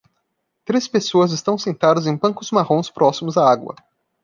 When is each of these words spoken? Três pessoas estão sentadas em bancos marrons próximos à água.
Três 0.65 0.87
pessoas 0.87 1.31
estão 1.31 1.59
sentadas 1.59 2.07
em 2.07 2.15
bancos 2.17 2.49
marrons 2.49 2.89
próximos 2.89 3.37
à 3.37 3.47
água. 3.47 3.75